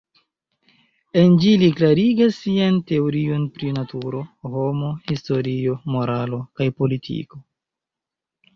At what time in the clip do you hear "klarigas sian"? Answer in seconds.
1.79-2.79